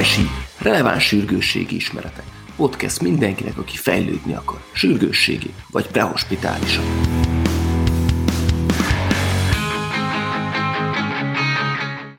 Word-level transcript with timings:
RSI, 0.00 0.26
releváns 0.62 1.06
sürgősségi 1.06 1.74
ismeretek. 1.74 2.24
Podcast 2.56 3.02
mindenkinek, 3.02 3.58
aki 3.58 3.76
fejlődni 3.76 4.34
akar, 4.34 4.58
sürgősségi 4.72 5.54
vagy 5.70 5.86
prehospitálisan. 5.86 6.84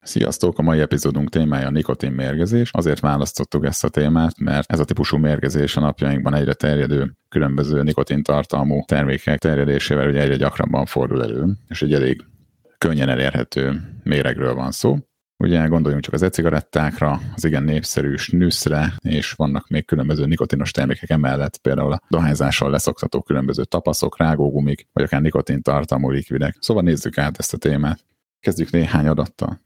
Sziasztok! 0.01 0.57
A 0.57 0.61
mai 0.61 0.79
epizódunk 0.79 1.29
témája 1.29 1.67
a 1.67 1.71
nikotin 1.71 2.11
mérgezés. 2.11 2.69
Azért 2.71 2.99
választottuk 2.99 3.65
ezt 3.65 3.83
a 3.83 3.89
témát, 3.89 4.39
mert 4.39 4.71
ez 4.71 4.79
a 4.79 4.85
típusú 4.85 5.17
mérgezés 5.17 5.75
a 5.77 5.79
napjainkban 5.79 6.33
egyre 6.33 6.53
terjedő 6.53 7.13
különböző 7.29 7.83
nikotin 7.83 8.23
tartalmú 8.23 8.83
termékek 8.85 9.39
terjedésével 9.39 10.07
ugye 10.07 10.21
egyre 10.21 10.35
gyakrabban 10.35 10.85
fordul 10.85 11.23
elő, 11.23 11.45
és 11.67 11.81
egy 11.81 11.93
elég 11.93 12.25
könnyen 12.77 13.09
elérhető 13.09 13.81
méregről 14.03 14.53
van 14.53 14.71
szó. 14.71 14.97
Ugye 15.41 15.67
gondoljunk 15.67 16.03
csak 16.03 16.13
az 16.13 16.21
e-cigarettákra, 16.21 17.21
az 17.35 17.43
igen 17.45 17.63
népszerű 17.63 18.15
snüszre, 18.15 18.93
és 18.99 19.31
vannak 19.31 19.67
még 19.67 19.85
különböző 19.85 20.25
nikotinos 20.25 20.71
termékek 20.71 21.09
emellett, 21.09 21.57
például 21.57 21.91
a 21.91 22.01
dohányzással 22.09 22.69
leszoktató 22.69 23.21
különböző 23.21 23.63
tapaszok, 23.63 24.17
rágógumik, 24.17 24.87
vagy 24.93 25.03
akár 25.03 25.21
nikotin 25.21 25.61
tartalmú 25.61 26.09
likvidek. 26.09 26.57
Szóval 26.59 26.83
nézzük 26.83 27.17
át 27.17 27.37
ezt 27.37 27.53
a 27.53 27.57
témát. 27.57 28.05
Kezdjük 28.39 28.71
néhány 28.71 29.07
adattal. 29.07 29.61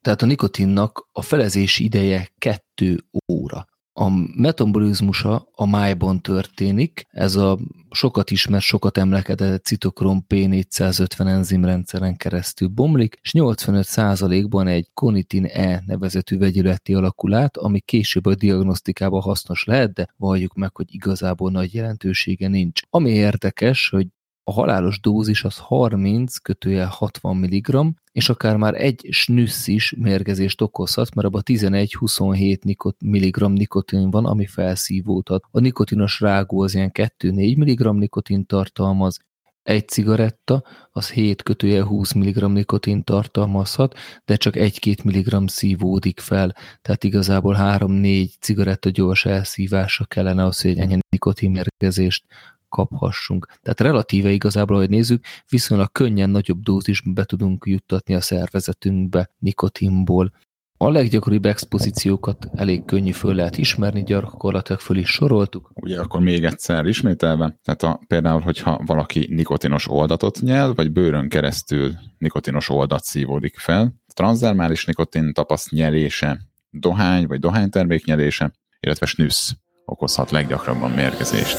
Tehát 0.00 0.22
a 0.22 0.26
nikotinnak 0.26 1.08
a 1.12 1.22
felezési 1.22 1.84
ideje 1.84 2.28
2 2.38 3.04
óra. 3.32 3.66
A 3.94 4.08
metabolizmusa 4.36 5.48
a 5.52 5.66
májban 5.66 6.20
történik, 6.20 7.06
ez 7.10 7.36
a 7.36 7.58
sokat 7.90 8.30
ismert, 8.30 8.62
sokat 8.62 8.98
emlekedett 8.98 9.64
citokrom 9.64 10.24
P450 10.28 11.26
enzimrendszeren 11.26 12.16
keresztül 12.16 12.68
bomlik, 12.68 13.18
és 13.22 13.30
85%-ban 13.34 14.66
egy 14.66 14.90
konitin 14.94 15.44
E 15.44 15.82
nevezetű 15.86 16.38
vegyületi 16.38 16.94
alakul 16.94 17.34
át, 17.34 17.56
ami 17.56 17.80
később 17.80 18.26
a 18.26 18.34
diagnosztikában 18.34 19.20
hasznos 19.20 19.64
lehet, 19.64 19.92
de 19.92 20.08
valljuk 20.16 20.54
meg, 20.54 20.76
hogy 20.76 20.86
igazából 20.88 21.50
nagy 21.50 21.74
jelentősége 21.74 22.48
nincs. 22.48 22.80
Ami 22.90 23.10
érdekes, 23.10 23.88
hogy 23.88 24.06
a 24.44 24.52
halálos 24.52 25.00
dózis 25.00 25.44
az 25.44 25.58
30 25.58 26.36
kötője 26.36 26.84
60 26.84 27.36
mg, 27.36 27.94
és 28.12 28.28
akár 28.28 28.56
már 28.56 28.74
egy 28.74 29.06
snüssz 29.10 29.66
is 29.66 29.94
mérgezést 29.98 30.60
okozhat, 30.60 31.14
mert 31.14 31.26
abban 31.26 31.42
11-27 31.44 32.62
nikot, 32.62 32.96
mg 33.00 33.52
nikotin 33.52 34.10
van, 34.10 34.26
ami 34.26 34.46
felszívódhat. 34.46 35.44
A 35.50 35.60
nikotinos 35.60 36.20
rágó 36.20 36.62
az 36.62 36.74
ilyen 36.74 36.90
2-4 36.94 37.56
mg 37.56 37.98
nikotin 37.98 38.46
tartalmaz, 38.46 39.18
egy 39.62 39.88
cigaretta 39.88 40.64
az 40.90 41.10
7 41.10 41.42
kötője 41.42 41.84
20 41.84 42.12
mg 42.12 42.52
nikotin 42.52 43.04
tartalmazhat, 43.04 43.98
de 44.24 44.36
csak 44.36 44.54
1-2 44.56 45.04
mg 45.04 45.48
szívódik 45.48 46.20
fel, 46.20 46.56
tehát 46.82 47.04
igazából 47.04 47.56
3-4 47.58 48.28
cigaretta 48.40 48.90
gyors 48.90 49.24
elszívása 49.24 50.04
kellene 50.04 50.44
az, 50.44 50.60
hogy 50.60 50.78
ennyi 50.78 50.98
nikotinmérgezést 51.08 52.24
kaphassunk. 52.72 53.46
Tehát 53.62 53.80
relatíve 53.80 54.30
igazából, 54.30 54.76
hogy 54.76 54.90
nézzük, 54.90 55.24
viszonylag 55.48 55.92
könnyen 55.92 56.30
nagyobb 56.30 56.60
dózisban 56.60 57.14
be 57.14 57.24
tudunk 57.24 57.64
juttatni 57.66 58.14
a 58.14 58.20
szervezetünkbe 58.20 59.30
nikotinból. 59.38 60.32
A 60.76 60.90
leggyakoribb 60.90 61.46
expozíciókat 61.46 62.48
elég 62.54 62.84
könnyű 62.84 63.10
föl 63.10 63.34
lehet 63.34 63.58
ismerni, 63.58 64.02
gyakorlatilag 64.02 64.80
föl 64.80 64.96
is 64.96 65.08
soroltuk. 65.10 65.70
Ugye 65.74 66.00
akkor 66.00 66.20
még 66.20 66.44
egyszer 66.44 66.86
ismételve, 66.86 67.58
tehát 67.64 67.82
a, 67.82 68.00
például, 68.06 68.40
hogyha 68.40 68.80
valaki 68.86 69.26
nikotinos 69.30 69.90
oldatot 69.90 70.40
nyel, 70.40 70.74
vagy 70.74 70.92
bőrön 70.92 71.28
keresztül 71.28 71.92
nikotinos 72.18 72.68
oldat 72.68 73.04
szívódik 73.04 73.58
fel, 73.58 73.94
transzdermális 74.14 74.84
nikotin 74.84 75.32
tapaszt 75.32 75.70
nyelése, 75.70 76.40
dohány 76.70 77.26
vagy 77.26 77.38
dohánytermék 77.38 78.04
nyelése, 78.04 78.52
illetve 78.80 79.06
snüsz 79.06 79.56
okozhat 79.84 80.30
leggyakrabban 80.30 80.90
mérgezést. 80.90 81.58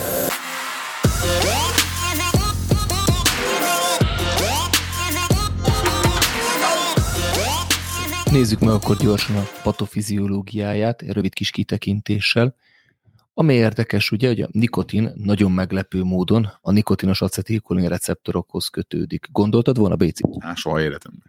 Nézzük 8.33 8.59
meg 8.59 8.69
akkor 8.69 8.97
gyorsan 8.97 9.35
a 9.35 9.44
patofiziológiáját, 9.63 11.01
rövid 11.01 11.33
kis 11.33 11.51
kitekintéssel. 11.51 12.55
Ami 13.33 13.53
érdekes, 13.53 14.11
ugye, 14.11 14.27
hogy 14.27 14.41
a 14.41 14.47
nikotin 14.51 15.11
nagyon 15.16 15.51
meglepő 15.51 16.03
módon 16.03 16.49
a 16.61 16.71
nikotinos 16.71 17.21
acetilkolin 17.21 17.88
receptorokhoz 17.88 18.67
kötődik. 18.67 19.27
Gondoltad 19.31 19.77
volna, 19.77 19.95
Béci? 19.95 20.23
Á, 20.39 20.53
soha 20.55 20.81
életemben. 20.81 21.23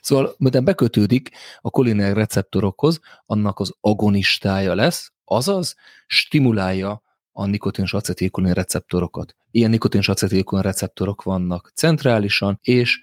Szóval, 0.00 0.34
miután 0.38 0.64
bekötődik 0.64 1.30
a 1.60 1.70
kolinér 1.70 2.14
receptorokhoz, 2.14 3.00
annak 3.26 3.58
az 3.58 3.74
agonistája 3.80 4.74
lesz, 4.74 5.12
azaz 5.24 5.74
stimulálja 6.06 7.02
a 7.32 7.46
nikotinos 7.46 7.94
acetilkolin 7.94 8.52
receptorokat. 8.52 9.36
Ilyen 9.50 9.70
nikotinos 9.70 10.08
acetilkolin 10.08 10.64
receptorok 10.64 11.22
vannak 11.22 11.72
centrálisan, 11.74 12.58
és 12.62 13.00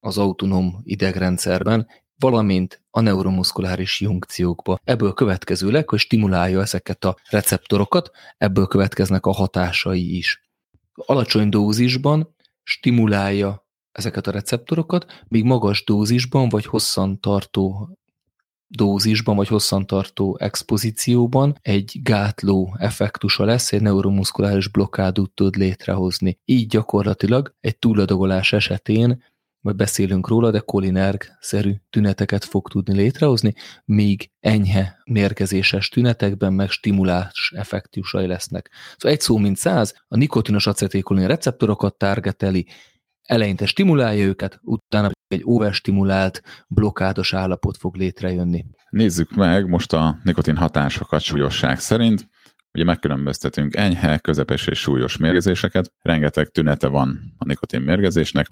az 0.00 0.18
autonóm 0.18 0.80
idegrendszerben, 0.82 1.86
valamint 2.18 2.82
a 2.90 3.00
neuromuszkuláris 3.00 4.00
junkciókba. 4.00 4.78
Ebből 4.84 5.12
következőleg, 5.12 5.88
hogy 5.88 5.98
stimulálja 5.98 6.60
ezeket 6.60 7.04
a 7.04 7.16
receptorokat, 7.30 8.10
ebből 8.36 8.66
következnek 8.66 9.26
a 9.26 9.32
hatásai 9.32 10.16
is. 10.16 10.50
Alacsony 10.94 11.48
dózisban 11.48 12.34
stimulálja 12.62 13.66
ezeket 13.92 14.26
a 14.26 14.30
receptorokat, 14.30 15.24
míg 15.28 15.44
magas 15.44 15.84
dózisban 15.84 16.48
vagy 16.48 16.66
hosszantartó 16.66 17.96
dózisban 18.68 19.36
vagy 19.36 19.48
hosszantartó 19.48 20.36
expozícióban 20.40 21.58
egy 21.62 21.98
gátló 22.02 22.76
effektusa 22.78 23.44
lesz, 23.44 23.72
egy 23.72 23.82
neuromuszkuláris 23.82 24.68
blokkádot 24.68 25.30
tud 25.30 25.56
létrehozni. 25.56 26.38
Így 26.44 26.66
gyakorlatilag 26.66 27.54
egy 27.60 27.78
túladagolás 27.78 28.52
esetén 28.52 29.24
majd 29.66 29.78
beszélünk 29.78 30.28
róla, 30.28 30.50
de 30.50 30.58
kolinerg-szerű 30.58 31.74
tüneteket 31.90 32.44
fog 32.44 32.68
tudni 32.68 32.94
létrehozni, 32.94 33.54
míg 33.84 34.30
enyhe 34.40 35.02
mérgezéses 35.04 35.88
tünetekben 35.88 36.52
meg 36.52 36.70
stimulás 36.70 37.52
effektusai 37.56 38.26
lesznek. 38.26 38.70
Szóval 38.96 39.16
egy 39.16 39.20
szó 39.20 39.36
mint 39.36 39.56
száz, 39.56 39.94
a 40.08 40.16
nikotinos 40.16 40.66
acetilkolin 40.66 41.26
receptorokat 41.26 41.98
targeteli, 41.98 42.66
eleinte 43.22 43.66
stimulálja 43.66 44.24
őket, 44.24 44.60
utána 44.62 45.10
egy 45.28 45.42
overstimulált, 45.44 46.42
blokkádos 46.68 47.34
állapot 47.34 47.76
fog 47.76 47.96
létrejönni. 47.96 48.64
Nézzük 48.90 49.34
meg 49.34 49.68
most 49.68 49.92
a 49.92 50.18
nikotin 50.22 50.56
hatásokat 50.56 51.20
súlyosság 51.20 51.80
szerint. 51.80 52.28
Ugye 52.74 52.84
megkülönböztetünk 52.84 53.76
enyhe, 53.76 54.18
közepes 54.18 54.66
és 54.66 54.78
súlyos 54.78 55.16
mérgezéseket. 55.16 55.92
Rengeteg 56.02 56.48
tünete 56.48 56.86
van 56.86 57.34
a 57.38 57.44
nikotin 57.44 57.80
mérgezésnek. 57.80 58.48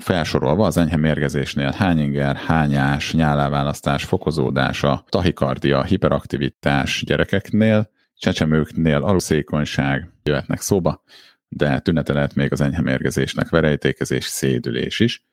Felsorolva 0.00 0.66
az 0.66 0.76
enyhe 0.76 0.96
mérgezésnél 0.96 1.70
hányinger, 1.70 2.36
hányás, 2.36 3.12
nyáláválasztás 3.12 4.04
fokozódása, 4.04 5.04
tahikardia, 5.08 5.82
hiperaktivitás 5.82 7.02
gyerekeknél, 7.06 7.90
csecsemőknél 8.14 9.02
aluszékonyság 9.02 10.10
jöhetnek 10.22 10.60
szóba, 10.60 11.02
de 11.48 11.78
tünete 11.78 12.12
lehet 12.12 12.34
még 12.34 12.52
az 12.52 12.60
enyhe 12.60 12.82
mérgezésnek 12.82 13.48
verejtékezés, 13.48 14.24
szédülés 14.24 15.00
is. 15.00 15.24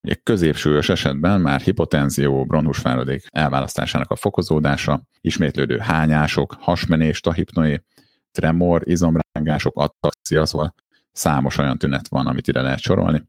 Egy 0.00 0.22
középsúlyos 0.22 0.88
esetben 0.88 1.40
már 1.40 1.60
hipotenzió, 1.60 2.44
bronhusfáradék 2.44 3.26
elválasztásának 3.30 4.10
a 4.10 4.16
fokozódása, 4.16 5.02
ismétlődő 5.20 5.78
hányások, 5.78 6.56
hasmenés, 6.60 7.20
tahipnoé, 7.20 7.82
tremor, 8.30 8.82
izomrángások, 8.84 9.78
ataxia, 9.78 10.46
szóval 10.46 10.74
számos 11.16 11.58
olyan 11.58 11.78
tünet 11.78 12.08
van, 12.08 12.26
amit 12.26 12.48
ide 12.48 12.60
lehet 12.60 12.80
sorolni, 12.80 13.22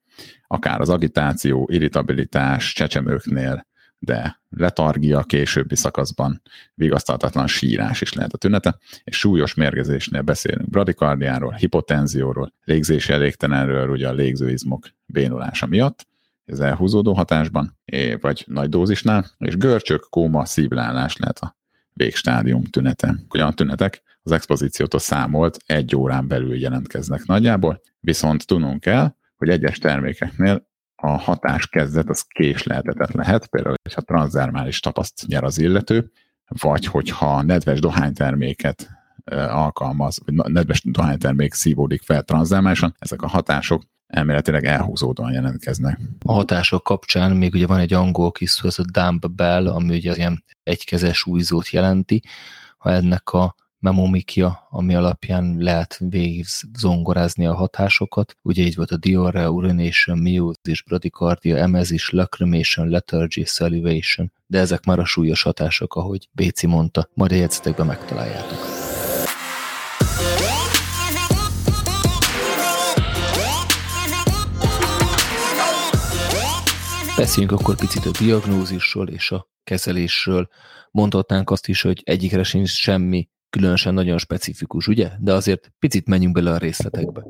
akár 0.47 0.81
az 0.81 0.89
agitáció, 0.89 1.69
irritabilitás 1.71 2.73
csecsemőknél, 2.73 3.65
de 3.99 4.41
letargia 4.49 5.23
későbbi 5.23 5.75
szakaszban 5.75 6.41
vigasztaltatlan 6.73 7.47
sírás 7.47 8.01
is 8.01 8.13
lehet 8.13 8.33
a 8.33 8.37
tünete, 8.37 8.77
és 9.03 9.17
súlyos 9.17 9.53
mérgezésnél 9.53 10.21
beszélünk 10.21 10.69
bradikardiáról, 10.69 11.51
hipotenzióról, 11.51 12.53
légzési 12.63 13.13
elégtelenről, 13.13 13.89
ugye 13.89 14.07
a 14.07 14.13
légzőizmok 14.13 14.87
bénulása 15.05 15.65
miatt, 15.65 16.07
ez 16.45 16.59
elhúzódó 16.59 17.13
hatásban, 17.13 17.77
vagy 18.21 18.43
nagy 18.47 18.69
dózisnál, 18.69 19.31
és 19.37 19.57
görcsök, 19.57 20.07
kóma, 20.09 20.45
szívlálás 20.45 21.17
lehet 21.17 21.39
a 21.39 21.56
végstádium 21.97 22.63
tünete. 22.63 23.15
Olyan 23.33 23.55
tünetek 23.55 24.01
az 24.23 24.31
expozíciótól 24.31 24.99
számolt 24.99 25.57
egy 25.65 25.95
órán 25.95 26.27
belül 26.27 26.59
jelentkeznek 26.59 27.25
nagyjából, 27.25 27.81
viszont 27.99 28.45
tudnunk 28.45 28.79
kell, 28.79 29.15
hogy 29.35 29.49
egyes 29.49 29.77
termékeknél 29.77 30.67
a 30.95 31.17
hatás 31.17 31.67
kezdet 31.67 32.09
az 32.09 32.21
késleltetett 32.21 33.11
lehet, 33.11 33.47
például, 33.47 33.75
hogyha 33.83 34.01
transzdermális 34.01 34.79
tapaszt 34.79 35.27
nyer 35.27 35.43
az 35.43 35.59
illető, 35.59 36.11
vagy 36.47 36.85
hogyha 36.85 37.41
nedves 37.41 37.79
dohányterméket 37.79 38.89
alkalmaz, 39.49 40.19
vagy 40.25 40.33
nedves 40.33 40.81
dohánytermék 40.83 41.53
szívódik 41.53 42.01
fel 42.01 42.23
transzdermálisan, 42.23 42.95
ezek 42.99 43.21
a 43.21 43.27
hatások 43.27 43.83
elméletileg 44.07 44.65
elhúzódóan 44.65 45.31
jelentkeznek. 45.31 45.99
A 46.25 46.31
hatások 46.33 46.83
kapcsán 46.83 47.31
még 47.31 47.53
ugye 47.53 47.67
van 47.67 47.79
egy 47.79 47.93
angol 47.93 48.31
kis 48.31 48.49
szó, 48.49 48.67
ez 48.67 48.79
a 48.79 48.85
dump 48.91 49.31
bell, 49.31 49.67
ami 49.67 49.95
ugye 49.95 50.15
ilyen 50.15 50.43
egykezes 50.63 51.25
újzót 51.25 51.69
jelenti. 51.69 52.21
Ha 52.77 52.91
ennek 52.91 53.29
a 53.29 53.55
memomikja, 53.79 54.67
ami 54.69 54.95
alapján 54.95 55.55
lehet 55.57 55.97
végig 55.99 56.45
zongorázni 56.77 57.45
a 57.45 57.55
hatásokat. 57.55 58.37
Ugye 58.41 58.63
így 58.63 58.75
volt 58.75 58.91
a 58.91 58.97
diarrhea, 58.97 59.49
urination, 59.49 60.17
meiosis, 60.17 60.83
bradycardia, 60.83 61.57
emezis, 61.57 62.09
lacrimation, 62.09 62.87
lethargy, 62.89 63.43
salivation, 63.45 64.31
de 64.47 64.59
ezek 64.59 64.85
már 64.85 64.99
a 64.99 65.05
súlyos 65.05 65.41
hatások, 65.41 65.95
ahogy 65.95 66.29
Béci 66.31 66.67
mondta, 66.67 67.09
majd 67.13 67.31
a 67.31 67.35
jegyzetekben 67.35 67.85
megtaláljátok. 67.85 68.76
Beszéljünk 77.17 77.59
akkor 77.59 77.75
picit 77.75 78.05
a 78.05 78.11
diagnózisról 78.19 79.07
és 79.07 79.31
a 79.31 79.49
kezelésről. 79.63 80.49
Mondhatnánk 80.91 81.49
azt 81.49 81.67
is, 81.67 81.81
hogy 81.81 82.01
egyikre 82.03 82.43
sincs 82.43 82.69
semmi 82.69 83.29
különösen 83.49 83.93
nagyon 83.93 84.17
specifikus, 84.17 84.87
ugye? 84.87 85.11
De 85.19 85.33
azért 85.33 85.71
picit 85.79 86.07
menjünk 86.07 86.33
bele 86.33 86.51
a 86.51 86.57
részletekbe. 86.57 87.23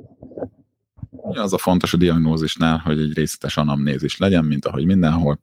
Az 1.21 1.53
a 1.53 1.57
fontos 1.57 1.93
a 1.93 1.97
diagnózisnál, 1.97 2.77
hogy 2.77 2.99
egy 2.99 3.13
részletes 3.13 3.57
anamnézis 3.57 4.17
legyen, 4.17 4.45
mint 4.45 4.65
ahogy 4.65 4.85
mindenhol, 4.85 5.41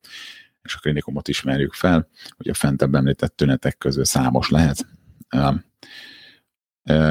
és 0.62 0.74
a 0.74 0.78
klinikumot 0.78 1.28
ismerjük 1.28 1.72
fel, 1.72 2.08
hogy 2.36 2.48
a 2.48 2.54
fentebb 2.54 2.94
említett 2.94 3.36
tünetek 3.36 3.78
közül 3.78 4.04
számos 4.04 4.48
lehet. 4.48 4.86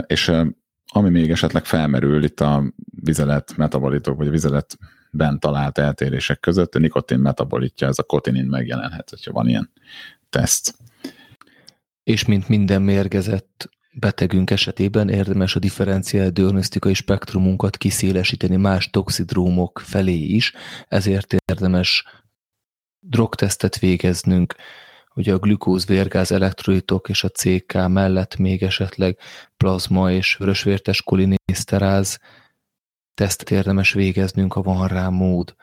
És 0.08 0.32
ami 0.86 1.10
még 1.10 1.32
esetleg 1.32 1.66
felmerül 1.66 2.24
itt 2.24 2.40
a 2.40 2.74
vizelet 3.04 3.58
metabolitok, 3.58 4.18
vagy 4.18 4.28
a 4.28 4.32
vizeletben 5.13 5.39
talált 5.39 5.77
eltérések 5.77 6.39
között, 6.39 6.75
a 6.75 6.80
nikotin 6.80 7.19
metabolitja, 7.19 7.88
ez 7.88 8.00
a 8.00 8.04
kotinin 8.04 8.45
megjelenhet, 8.45 9.10
hogyha 9.10 9.31
van 9.31 9.48
ilyen 9.48 9.71
teszt. 10.30 10.75
És 12.04 12.25
mint 12.25 12.48
minden 12.48 12.81
mérgezett 12.81 13.69
betegünk 13.94 14.50
esetében 14.50 15.10
érdemes 15.10 15.56
a 15.56 15.60
differenciált 15.60 16.33
diagnosztikai 16.33 16.94
spektrumunkat 16.94 17.77
kiszélesíteni 17.77 18.56
más 18.56 18.89
toxidrómok 18.89 19.81
felé 19.86 20.18
is, 20.18 20.54
ezért 20.88 21.36
érdemes 21.45 22.04
drogtesztet 23.00 23.80
végeznünk, 23.80 24.56
ugye 25.15 25.33
a 25.33 25.38
glükóz, 25.38 25.86
vérgáz, 25.86 26.31
elektrolitok 26.31 27.10
és 27.10 27.24
a 27.24 27.30
CK 27.30 27.74
mellett 27.88 28.38
még 28.38 28.63
esetleg 28.63 29.18
plazma 29.57 30.12
és 30.12 30.36
vörösvértes 30.36 31.01
kolinészteráz 31.01 32.19
tesztet 33.13 33.51
érdemes 33.51 33.94
végeznünk, 33.94 34.54
ha 34.54 34.62
van 34.62 34.88
rá 34.88 35.10
mód. 35.10 35.56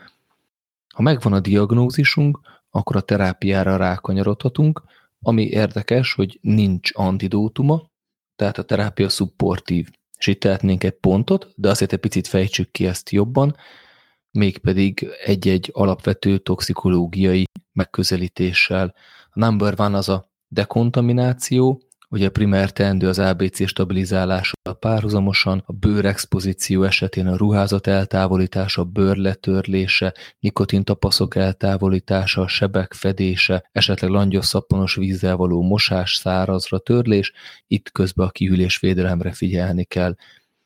Ha 0.94 1.02
megvan 1.02 1.32
a 1.32 1.40
diagnózisunk, 1.40 2.40
akkor 2.70 2.96
a 2.96 3.00
terápiára 3.00 3.76
rákanyarodhatunk, 3.76 4.82
ami 5.22 5.42
érdekes, 5.42 6.12
hogy 6.12 6.38
nincs 6.42 6.90
antidótuma, 6.94 7.90
tehát 8.36 8.58
a 8.58 8.62
terápia 8.62 9.08
szupportív. 9.08 9.88
És 10.18 10.26
itt 10.26 10.40
tehetnénk 10.40 10.84
egy 10.84 10.96
pontot, 10.96 11.52
de 11.56 11.68
azért 11.68 11.92
egy 11.92 11.98
picit 11.98 12.26
fejtsük 12.26 12.70
ki 12.70 12.86
ezt 12.86 13.10
jobban, 13.10 13.56
mégpedig 14.30 15.08
egy-egy 15.24 15.70
alapvető 15.72 16.38
toxikológiai 16.38 17.44
megközelítéssel. 17.72 18.94
A 19.30 19.38
number 19.38 19.76
van 19.76 19.94
az 19.94 20.08
a 20.08 20.30
dekontamináció, 20.48 21.82
Ugye 22.12 22.26
a 22.26 22.30
primer 22.30 22.72
teendő 22.72 23.08
az 23.08 23.18
ABC 23.18 23.66
stabilizálása 23.68 24.54
párhuzamosan, 24.80 25.62
a 25.66 25.72
bőrexpozíció 25.72 26.82
esetén 26.82 27.26
a 27.26 27.36
ruházat 27.36 27.86
eltávolítása, 27.86 28.84
bőr 28.84 29.16
letörlése, 29.16 30.14
nikotintapaszok 30.40 31.36
eltávolítása, 31.36 32.48
sebek 32.48 32.92
fedése, 32.92 33.68
esetleg 33.72 34.10
langyos 34.10 34.46
szappanos 34.46 34.94
vízzel 34.94 35.36
való 35.36 35.62
mosás, 35.62 36.14
szárazra 36.14 36.78
törlés, 36.78 37.32
itt 37.66 37.90
közben 37.90 38.26
a 38.26 38.30
kihűlésvédelemre 38.30 39.32
figyelni 39.32 39.84
kell. 39.84 40.14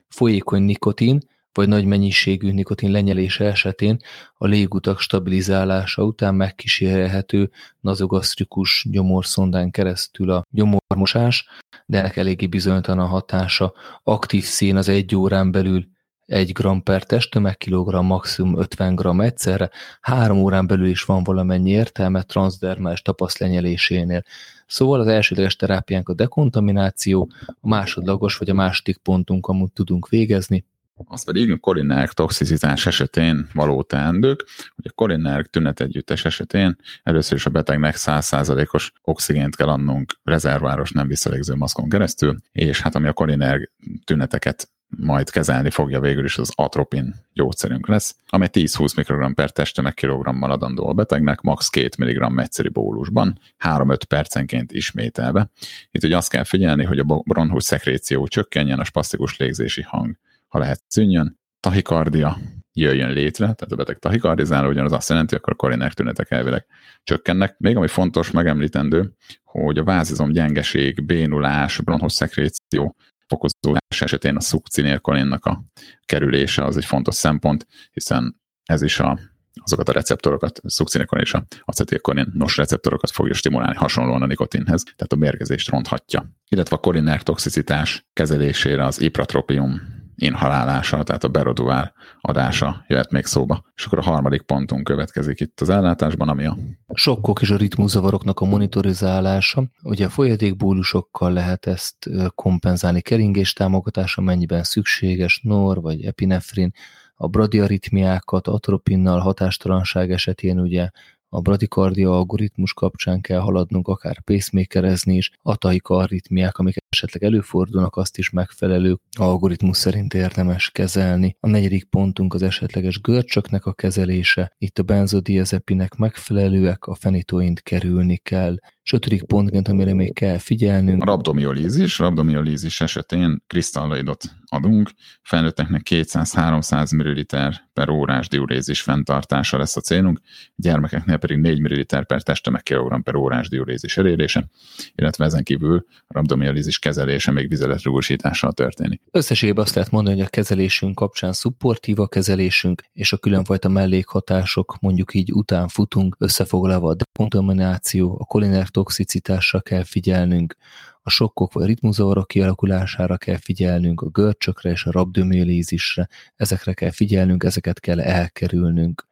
Folyékony 0.09 0.63
nikotin, 0.63 1.19
vagy 1.55 1.69
nagy 1.69 1.85
mennyiségű 1.85 2.53
nikotin 2.53 2.91
lenyelése 2.91 3.45
esetén 3.45 3.99
a 4.35 4.47
légutak 4.47 5.01
stabilizálása 5.01 6.03
után 6.03 6.35
megkísérelhető 6.35 7.51
nazogasztrikus 7.81 8.87
gyomorszondán 8.91 9.71
keresztül 9.71 10.31
a 10.31 10.47
gyomormosás, 10.51 11.47
de 11.87 11.99
ennek 11.99 12.17
eléggé 12.17 12.47
bizonytalan 12.47 13.05
a 13.05 13.09
hatása. 13.09 13.73
Aktív 14.03 14.45
szén 14.45 14.77
az 14.77 14.89
egy 14.89 15.17
órán 15.17 15.51
belül 15.51 15.93
1 16.27 16.53
g 16.53 16.83
per 16.83 17.03
testtömeg, 17.03 17.57
kilogramm 17.57 18.07
maximum 18.07 18.59
50 18.59 18.95
g 18.95 19.21
egyszerre, 19.21 19.71
három 20.01 20.39
órán 20.39 20.67
belül 20.67 20.87
is 20.87 21.03
van 21.03 21.23
valamennyi 21.23 21.71
értelme 21.71 22.23
transdermális 22.23 23.03
tapaszt 23.03 23.39
lenyelésénél. 23.39 24.23
Szóval 24.67 25.01
az 25.01 25.07
elsődleges 25.07 25.57
terápiánk 25.57 26.09
a 26.09 26.15
dekontamináció, 26.15 27.31
a 27.47 27.69
másodlagos 27.69 28.37
vagy 28.37 28.51
a 28.51 28.55
második 28.55 28.97
pontunk, 28.97 29.47
amit 29.47 29.73
tudunk 29.73 30.09
végezni, 30.09 30.65
az 30.95 31.25
pedig 31.25 31.51
a 31.51 31.59
kolinerg 31.59 32.13
toxicitás 32.13 32.87
esetén 32.87 33.49
való 33.53 33.83
teendők. 33.83 34.45
Ugye 34.77 34.89
a 34.91 34.95
kolinerg 34.95 35.47
tünetegyüttes 35.47 36.25
esetén 36.25 36.77
először 37.03 37.37
is 37.37 37.47
a 37.47 37.51
betegnek 37.51 37.95
100%-os 37.99 38.93
oxigént 39.03 39.57
kell 39.57 39.69
adnunk 39.69 40.13
rezerváros 40.25 40.91
nem 40.91 41.07
visszalégző 41.07 41.55
maszkon 41.55 41.89
keresztül, 41.89 42.37
és 42.53 42.81
hát 42.81 42.95
ami 42.95 43.09
a 43.09 43.13
kolinerg 43.13 43.71
tüneteket 44.05 44.69
majd 44.97 45.31
kezelni 45.31 45.71
fogja 45.71 46.01
végül 46.01 46.25
is 46.25 46.39
az 46.39 46.53
atropin 46.55 47.15
gyógyszerünk 47.33 47.89
lesz, 47.89 48.17
amely 48.27 48.49
10-20 48.53 48.97
mikrogram 48.97 49.35
per 49.35 49.51
testtömeg 49.51 49.95
kilogrammal 49.95 50.51
adandó 50.51 50.89
a 50.89 50.93
betegnek, 50.93 51.41
max. 51.41 51.69
2 51.69 51.89
mg 51.99 52.41
egyszeri 52.41 52.69
bólusban, 52.69 53.39
3-5 53.65 53.99
percenként 54.09 54.73
ismételve. 54.73 55.51
Itt 55.91 56.05
ugye 56.05 56.17
azt 56.17 56.31
kell 56.31 56.45
figyelni, 56.45 56.85
hogy 56.85 56.99
a 56.99 57.05
bronhus 57.05 57.65
szekréció 57.65 58.27
csökkenjen, 58.27 58.79
a 58.79 58.85
spasztikus 58.85 59.37
légzési 59.37 59.83
hang 59.83 60.17
ha 60.55 60.61
lehet 60.61 60.83
szűnjön, 60.89 61.39
tahikardia 61.61 62.39
jöjjön 62.73 63.13
létre, 63.13 63.45
tehát 63.45 63.73
a 63.73 63.77
beteg 63.77 63.99
tahikardizál, 63.99 64.67
ugyanaz 64.67 64.93
azt 64.93 65.09
jelenti, 65.09 65.35
akkor 65.35 65.53
a 65.53 65.57
korinek 65.57 65.93
tünetek 65.93 66.31
elvileg 66.31 66.67
csökkennek. 67.03 67.59
Még 67.59 67.77
ami 67.77 67.89
fontos, 67.89 68.31
megemlítendő, 68.31 69.13
hogy 69.45 69.79
a 69.79 69.85
vázizom 69.85 70.33
gyengeség, 70.33 71.05
bénulás, 71.05 71.81
bronhosszekréció 71.81 72.97
fokozódás 73.27 74.01
esetén 74.01 74.37
a 74.37 74.41
szukcinélkolinnak 74.41 75.45
a 75.45 75.65
kerülése 76.05 76.65
az 76.65 76.77
egy 76.77 76.85
fontos 76.85 77.15
szempont, 77.15 77.67
hiszen 77.93 78.41
ez 78.65 78.83
is 78.83 78.99
a, 79.01 79.19
azokat 79.55 79.89
a 79.89 79.93
receptorokat, 79.93 80.61
szukcinélkolin 80.65 81.25
és 81.25 81.35
a 81.35 81.45
acetilkolin 81.61 82.31
nos 82.35 82.57
receptorokat 82.57 83.11
fogja 83.11 83.35
stimulálni 83.35 83.77
hasonlóan 83.77 84.23
a 84.23 84.27
nikotinhez, 84.27 84.83
tehát 84.83 85.13
a 85.13 85.17
mérgezést 85.17 85.71
ronthatja. 85.71 86.31
Illetve 86.49 86.77
a 86.77 86.81
kolinerg 86.81 87.23
toxicitás 87.23 88.07
kezelésére 88.13 88.85
az 88.85 89.01
ipratropium 89.01 90.03
inhalálása, 90.17 91.03
tehát 91.03 91.25
a 91.25 91.29
beroduvár 91.29 91.93
adása 92.21 92.85
jöhet 92.89 93.11
még 93.11 93.25
szóba. 93.25 93.65
És 93.77 93.85
akkor 93.85 93.99
a 93.99 94.03
harmadik 94.03 94.43
pontunk 94.43 94.85
következik 94.85 95.41
itt 95.41 95.61
az 95.61 95.69
ellátásban, 95.69 96.29
ami 96.29 96.45
a... 96.45 96.57
Sokkok 96.95 97.41
és 97.41 97.51
a 97.51 97.57
ritmuzavaroknak 97.57 98.41
a 98.41 98.45
monitorizálása. 98.45 99.65
Ugye 99.83 100.07
a 100.07 100.11
folyadékbólusokkal 100.11 101.33
lehet 101.33 101.67
ezt 101.67 102.11
kompenzálni 102.35 103.01
keringés 103.01 103.53
támogatása, 103.53 104.21
mennyiben 104.21 104.63
szükséges, 104.63 105.41
NOR 105.43 105.81
vagy 105.81 106.05
epinefrin, 106.05 106.73
a 107.17 107.29
bradiaritmiákat 107.29 108.47
atropinnal 108.47 109.19
hatástalanság 109.19 110.11
esetén 110.11 110.61
ugye 110.61 110.91
a 111.35 111.41
bradikardia 111.41 112.11
algoritmus 112.11 112.73
kapcsán 112.73 113.21
kell 113.21 113.39
haladnunk, 113.39 113.89
akár 113.89 114.21
pacemakerezni 114.21 115.17
is, 115.17 115.31
a 115.43 115.57
taikarritmiák, 115.57 116.59
amik 116.59 116.77
esetleg 116.89 117.23
előfordulnak, 117.23 117.97
azt 117.97 118.19
is 118.19 118.31
megfelelő 118.31 118.99
algoritmus 119.19 119.77
szerint 119.77 120.15
érdemes 120.15 120.71
kezelni. 120.71 121.37
A 121.41 121.49
negyedik 121.49 121.85
pontunk 121.85 122.35
az 122.35 122.43
esetleges 122.43 123.01
görcsöknek 123.01 123.67
a 123.67 123.73
kezelése, 123.73 124.53
itt 124.59 124.79
a 124.79 124.83
benzodiazepinek 124.83 125.95
megfelelőek, 125.95 126.87
a 126.87 126.95
fenitoint 126.95 127.63
kerülni 127.63 128.17
kell. 128.17 128.57
És 128.85 128.93
ötödik 128.93 129.25
pontként, 129.25 129.69
amire 129.69 129.95
még 129.95 130.15
kell 130.15 130.39
figyelnünk. 130.39 131.03
A 131.03 131.07
rabdomiolízis. 131.07 131.99
Rabdomiolízis 131.99 132.81
esetén 132.81 133.43
kristalloidot 133.47 134.25
adunk. 134.47 134.91
Felnőtteknek 135.23 135.87
200-300 135.91 136.97
ml 136.97 137.53
per 137.73 137.89
órás 137.89 138.29
diurézis 138.29 138.81
fenntartása 138.81 139.59
lesz 139.59 139.77
a 139.77 139.81
célunk, 139.81 140.21
gyermekeknél 140.57 141.17
pedig 141.17 141.39
4 141.39 141.61
ml 141.61 141.83
per 141.85 142.23
testtömeg 142.23 142.63
kilogramm 142.63 143.01
per 143.01 143.15
órás 143.15 143.49
diurézis 143.49 143.97
elérése, 143.97 144.49
illetve 144.95 145.25
ezen 145.25 145.43
kívül 145.43 145.87
a 146.07 146.15
rabdomiolízis 146.15 146.79
kezelése 146.79 147.31
még 147.31 147.49
vizeletrugósítással 147.49 148.53
történik. 148.53 149.03
Összességében 149.11 149.65
azt 149.65 149.75
lehet 149.75 149.91
mondani, 149.91 150.17
hogy 150.17 150.25
a 150.25 150.31
kezelésünk 150.31 150.95
kapcsán 150.95 151.33
szupportív 151.33 152.01
a 152.01 152.09
kezelésünk, 152.09 152.83
és 152.93 153.13
a 153.13 153.17
különfajta 153.17 153.69
mellékhatások 153.69 154.77
mondjuk 154.81 155.15
így 155.15 155.33
után 155.33 155.69
futunk, 155.69 156.17
összefoglalva 156.19 156.89
a 156.89 156.95
dekontamináció, 156.95 158.17
a 158.21 158.25
koliner 158.25 158.69
toxicitásra 158.75 159.61
kell 159.61 159.85
figyelnünk, 159.85 160.57
a 161.03 161.11
sokkok 161.11 161.53
vagy 161.53 161.67
ritmuzavarok 161.67 162.27
kialakulására 162.27 163.17
kell 163.17 163.37
figyelnünk, 163.37 164.01
a 164.01 164.09
görcsökre 164.09 164.71
és 164.71 164.85
a 164.85 164.91
rabdömélézisre, 164.91 166.09
ezekre 166.37 166.73
kell 166.73 166.91
figyelnünk, 166.91 167.45
ezeket 167.45 167.81
kell 167.81 168.01
elkerülnünk. 168.01 169.07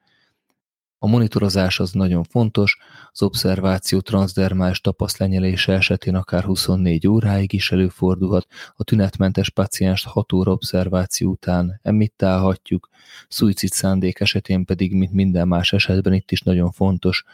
A 0.99 1.07
monitorozás 1.07 1.81
az 1.81 1.93
nagyon 1.93 2.23
fontos, 2.23 2.79
az 3.13 3.23
obszerváció 3.23 4.01
transdermális 4.01 4.81
tapaszlenyelése 4.81 5.73
esetén 5.73 6.15
akár 6.15 6.45
24 6.45 7.07
óráig 7.07 7.53
is 7.53 7.73
előfordulhat, 7.73 8.47
a 8.75 8.85
tünetmentes 8.85 9.51
pacienst 9.51 10.07
6 10.07 10.33
óra 10.33 10.53
obszerváció 10.53 11.31
után 11.31 11.81
emittálhatjuk, 11.83 12.89
szuicid 13.29 13.71
szándék 13.71 14.21
esetén 14.21 14.65
pedig, 14.65 14.95
mint 14.95 15.13
minden 15.13 15.49
más 15.49 15.73
esetben 15.73 16.13
itt 16.13 16.31
is 16.31 16.41
nagyon 16.41 16.71
fontos, 16.71 17.25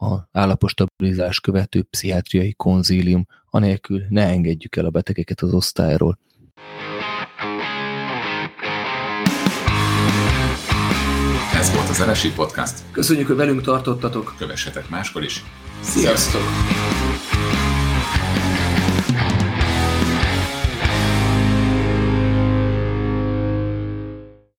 a 0.00 0.28
állapostabilizás 0.32 1.40
követő 1.40 1.82
pszichiátriai 1.82 2.52
konzílium, 2.52 3.26
anélkül 3.50 4.02
ne 4.08 4.26
engedjük 4.26 4.76
el 4.76 4.84
a 4.84 4.90
betegeket 4.90 5.40
az 5.40 5.54
osztályról. 5.54 6.18
Ez 11.54 11.74
volt 11.74 11.88
az 11.88 12.02
RSI 12.02 12.32
Podcast. 12.32 12.78
Köszönjük, 12.90 13.26
hogy 13.26 13.36
velünk 13.36 13.62
tartottatok. 13.62 14.34
Kövessetek 14.38 14.88
máskor 14.88 15.22
is. 15.22 15.44
Sziasztok! 15.80 16.42